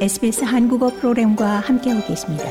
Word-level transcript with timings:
SBS 0.00 0.44
한국어 0.44 0.88
프로그램과 0.88 1.60
함께하고 1.60 2.06
계십니다. 2.06 2.44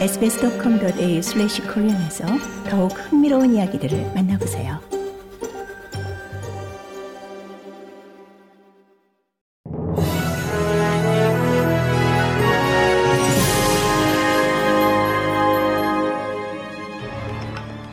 sbs.com.au/korean에서 0.00 2.26
더욱 2.68 2.88
흥미로운 2.88 3.54
이야기들을 3.54 4.14
만나보세요. 4.16 4.80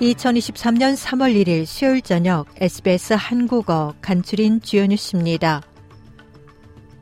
(2023년 0.01 0.95
3월 0.95 1.35
1일) 1.35 1.67
수요일 1.67 2.01
저녁 2.01 2.47
SBS 2.59 3.13
한국어 3.13 3.93
간추린 4.01 4.61
주요 4.61 4.87
뉴스입니다. 4.87 5.61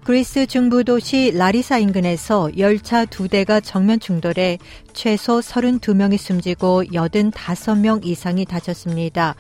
그리스 0.03 0.45
중부 0.45 0.83
도시 0.83 1.31
라리사 1.33 1.77
인근에서 1.77 2.49
열차 2.57 3.05
두 3.05 3.29
대가 3.29 3.61
정면 3.61 4.01
충돌해 4.01 4.57
최소 4.91 5.39
32명이 5.39 6.17
숨지고 6.17 6.83
85명 7.31 8.05
이상이 8.05 8.43
다쳤습니다. 8.43 9.35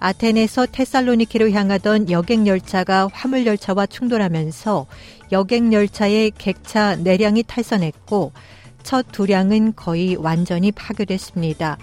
아테네에서 0.00 0.64
테살로니키로 0.72 1.50
향하던 1.50 2.10
여객 2.10 2.46
열차가 2.46 3.10
화물 3.12 3.44
열차와 3.44 3.84
충돌하면서 3.84 4.86
여객 5.30 5.74
열차의 5.74 6.32
객차 6.38 6.96
네 6.96 7.08
량이 7.08 7.42
탈선했고 7.42 8.32
첫 8.82 9.12
두량은 9.12 9.74
거의 9.76 10.16
완전히 10.16 10.72
파괴됐습니다. 10.72 11.76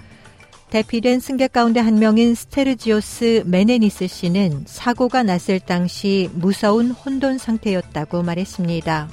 대피된 0.70 1.20
승객 1.20 1.54
가운데 1.54 1.80
한 1.80 2.00
명인 2.00 2.36
스테르지오스 2.36 3.44
메네니스 3.46 4.08
씨는 4.08 4.66
사고가 4.68 5.24
났을 5.24 5.60
당시 5.60 6.30
무서운 6.34 6.91
혼돈 6.91 7.38
상태였다고 7.38 8.24
말했습니다. 8.24 9.10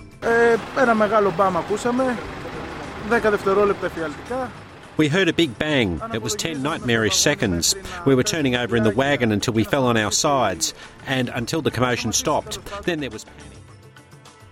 We 4.98 5.09
heard 5.09 5.28
a 5.28 5.33
big 5.33 5.59
bang. 5.59 6.00
It 6.12 6.22
was 6.22 6.36
10 6.36 6.62
nightmarish 6.62 7.17
seconds. 7.17 7.75
We 8.06 8.14
were 8.14 8.22
turning 8.22 8.55
over 8.55 8.77
in 8.77 8.84
the 8.84 8.94
wagon 8.94 9.33
until 9.33 9.55
we 9.55 9.64
fell 9.64 9.84
on 9.84 9.97
our 9.97 10.12
sides 10.12 10.75
and 11.06 11.31
until 11.34 11.62
the 11.62 11.70
commotion 11.70 12.12
stopped. 12.12 12.61
Then 12.84 13.00
there 13.00 13.11
was 13.11 13.25
panic. 13.25 13.52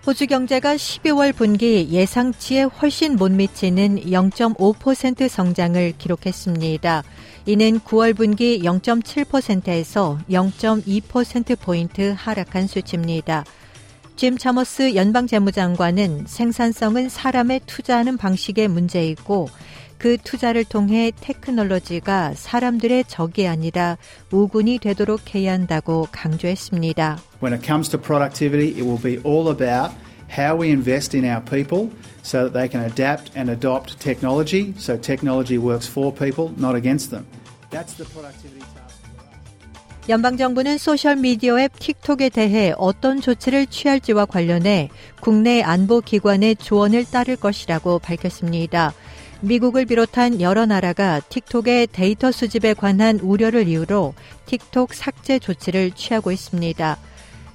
호주 0.05 0.25
경제가 0.25 0.77
12월 0.77 1.35
분기 1.35 1.89
예상치에 1.91 2.63
훨씬 2.63 3.17
못 3.17 3.31
미치는 3.31 4.05
0.5% 4.05 5.29
성장을 5.29 5.93
기록했습니다. 5.95 7.03
이는 7.45 7.79
9월 7.79 8.17
분기 8.17 8.61
0.7%에서 8.63 10.17
0.2%포인트 10.27 12.15
하락한 12.17 12.65
수치입니다. 12.65 13.45
짐 14.15 14.39
차머스 14.39 14.95
연방재무장관은 14.95 16.25
생산성은 16.25 17.09
사람의 17.09 17.61
투자하는 17.67 18.17
방식의 18.17 18.69
문제이고 18.69 19.49
그 20.01 20.17
투자를 20.17 20.63
통해 20.63 21.11
테크놀로지가 21.21 22.33
사람들의 22.33 23.03
적이 23.07 23.47
아니라 23.47 23.99
우군이 24.31 24.79
되도록 24.79 25.35
해야 25.35 25.53
한다고 25.53 26.07
강조했습니다. 26.11 27.19
When 27.39 27.53
it 27.53 27.63
comes 27.63 27.87
to 27.91 28.01
productivity, 28.01 28.69
it 28.69 28.81
will 28.81 28.99
be 28.99 29.21
all 29.23 29.47
about 29.53 29.93
how 30.35 30.59
we 30.59 30.69
invest 30.69 31.15
in 31.15 31.23
our 31.23 31.45
people 31.45 31.91
so 32.23 32.49
that 32.49 32.53
they 32.53 32.67
can 32.67 32.83
adapt 32.83 33.29
and 33.37 33.51
adopt 33.51 33.99
technology 33.99 34.73
so 34.75 34.99
technology 34.99 35.59
works 35.59 35.87
for 35.87 36.11
people, 36.11 36.49
not 36.57 36.73
against 36.75 37.11
them. 37.11 37.27
That's 37.69 37.93
the 37.93 38.05
productivity 38.09 38.65
task. 38.73 38.97
연방정부는 40.09 40.79
소셜미디어 40.79 41.59
앱 41.59 41.77
틱톡에 41.77 42.29
대해 42.29 42.73
어떤 42.77 43.21
조치를 43.21 43.67
취할지와 43.67 44.25
관련해 44.25 44.89
국내 45.19 45.61
안보기관의 45.61 46.55
조언을 46.55 47.05
따를 47.05 47.35
것이라고 47.35 47.99
밝혔습니다. 47.99 48.93
미국을 49.41 49.85
비롯한 49.85 50.39
여러 50.39 50.65
나라가 50.65 51.19
틱톡의 51.29 51.87
데이터 51.87 52.31
수집에 52.31 52.73
관한 52.73 53.19
우려를 53.19 53.67
이유로 53.67 54.13
틱톡 54.45 54.93
삭제 54.93 55.39
조치를 55.39 55.91
취하고 55.91 56.31
있습니다. 56.31 56.97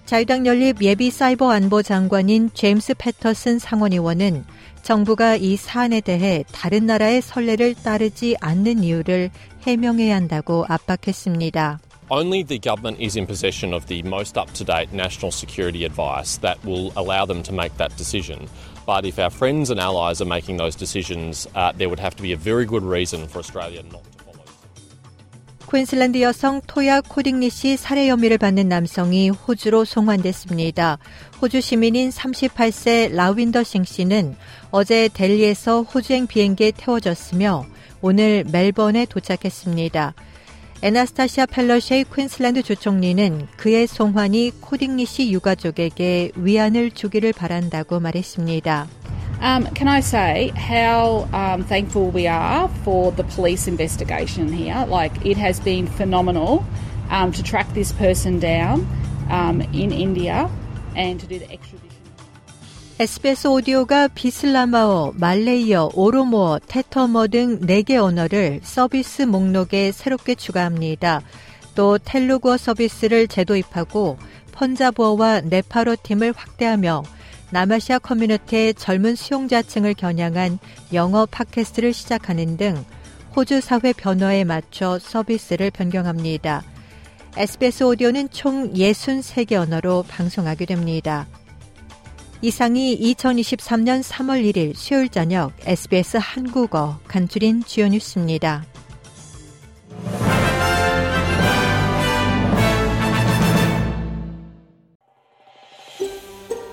자유당 0.05 0.47
연립 0.47 0.83
예비 0.83 1.11
사이버 1.11 1.51
안보 1.51 1.83
장관인 1.83 2.51
제임스 2.55 2.95
패터슨 2.99 3.59
상원의원은 3.59 4.45
정부가 4.83 5.35
이 5.35 5.57
사안에 5.57 6.01
대해 6.01 6.45
다른 6.53 6.87
나라의 6.87 7.23
선례를 7.23 7.75
따르지 7.75 8.37
않는 8.41 8.85
이유를 8.85 9.31
해명해야 9.63 10.15
한다고 10.15 10.65
압박했습니다. 10.69 11.81
Only 12.12 12.44
the 12.44 12.60
government 12.60 13.00
is 13.00 13.16
in 13.16 13.26
possession 13.26 13.74
of 13.74 13.88
the 13.88 14.04
most 14.04 14.38
up 14.38 14.52
to 14.56 14.66
date 14.66 14.92
national 14.92 15.32
security 15.32 15.86
advice 15.86 16.36
that 16.40 16.62
will 16.66 16.92
allow 16.98 17.26
them 17.26 17.42
to 17.44 17.54
make 17.54 17.78
that 17.78 17.96
decision. 17.96 18.50
But 18.86 19.06
if 19.06 19.18
our 19.18 19.30
friends 19.30 19.70
and 19.70 19.80
allies 19.80 20.22
are 20.22 20.26
making 20.26 20.58
those 20.58 20.76
decisions, 20.76 21.48
uh, 21.56 21.72
there 21.72 21.88
would 21.88 22.02
have 22.02 22.16
to 22.18 22.22
be 22.22 22.34
a 22.34 22.38
very 22.38 22.66
good 22.66 22.84
reason 22.84 23.28
for 23.28 23.40
Australia 23.40 23.82
not 23.84 24.04
to 24.04 24.24
follow. 24.26 24.44
퀸슬랜드 25.72 26.22
여성 26.22 26.60
토야 26.68 27.00
코딩리 27.00 27.50
씨 27.50 27.78
살해 27.78 28.10
혐의를 28.10 28.38
받는 28.38 28.68
남성이 28.68 29.30
호주로 29.30 29.86
송환됐습니다. 29.86 30.98
호주 31.42 31.62
시민인 31.62 32.10
38세 32.10 33.14
라윈더 33.16 33.64
싱 33.64 33.86
씨는 33.86 34.36
어제 34.72 35.08
델리에서 35.08 35.84
호주행 35.84 36.28
비행기에 36.28 36.72
태워졌으며 36.76 37.66
오늘 38.02 38.44
멜번에 38.52 39.06
도착했습니다. 39.06 40.14
에나스타시아 40.87 41.47
펠러쉐이 41.47 42.05
퀸슬랜드 42.15 42.63
주총리는 42.63 43.49
그의 43.57 43.89
송환이 43.89 44.53
코딩리 44.61 45.05
씨 45.05 45.33
유가족에게 45.33 46.31
위안을 46.37 46.93
주기를 46.93 47.33
바란다고 47.33 47.99
말했습니다. 47.99 48.87
Um, 49.43 49.67
can 49.75 49.89
I 49.89 49.99
say 49.99 50.53
how 50.55 51.27
um, 51.35 51.65
thankful 51.65 52.13
we 52.15 52.29
are 52.29 52.69
for 52.85 53.11
the 53.17 53.25
police 53.25 53.67
investigation 53.67 54.53
here? 54.53 54.87
Like, 54.89 55.13
it 55.27 55.37
has 55.37 55.59
been 55.59 55.89
phenomenal 55.89 56.63
um, 57.11 57.33
to 57.33 57.43
track 57.43 57.67
this 57.75 57.91
person 57.91 58.39
down 58.39 58.87
in 59.73 59.91
India 59.91 60.49
and 60.95 61.19
to 61.19 61.27
do 61.27 61.41
the 61.41 61.51
extradition. 61.51 61.96
SBS 62.99 63.49
오디오가 63.49 64.09
비슬라마어, 64.09 65.13
말레이어, 65.17 65.91
오로모어, 65.93 66.61
테터머 66.67 67.27
등 67.27 67.61
4개 67.61 68.03
언어를 68.03 68.61
서비스 68.63 69.21
목록에 69.21 69.93
새롭게 69.93 70.35
추가합니다. 70.35 71.21
또 71.75 71.99
텔루구어 71.99 72.57
서비스를 72.57 73.29
재도입하고 73.29 74.17
펀자부어와 74.53 75.43
네팔어 75.43 75.97
팀을 76.03 76.33
확대하며 76.35 77.03
남아시아 77.51 77.99
커뮤니티의 77.99 78.73
젊은 78.73 79.15
수용자층을 79.15 79.93
겨냥한 79.93 80.59
영어 80.95 81.27
팟캐스트를 81.27 81.93
시작하는 81.93 82.57
등 82.57 82.83
호주 83.37 83.61
사회 83.61 83.93
변화에 83.93 84.45
맞춰 84.45 84.99
서비스를 84.99 85.71
변경합니다. 85.71 86.65
SBS 87.37 87.85
오디오는 87.85 88.31
총 88.31 88.73
63개 88.73 89.53
언어로 89.53 90.07
방송하게 90.09 90.65
됩니다. 90.65 91.27
이상이 92.43 92.99
2023년 93.15 94.03
3월 94.03 94.45
1일 94.45 94.75
수요일 94.75 95.09
저녁 95.09 95.53
SBS 95.65 96.19
한국어 96.21 96.99
간추린 97.09 97.65
주요 97.65 97.89
뉴스입니다. 97.89 98.65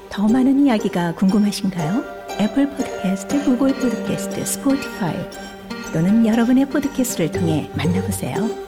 더 0.10 0.28
많은 0.28 0.66
이야기가 0.66 1.16
궁금하신가요? 1.16 2.04
애플 2.40 2.70
포드캐스트, 2.70 3.44
구글 3.46 3.74
포드캐스트, 3.74 4.46
스포티파이 4.46 5.16
또는 5.94 6.26
여러분의 6.26 6.66
포드캐스트를 6.66 7.32
통해 7.32 7.70
만나보세요. 7.76 8.63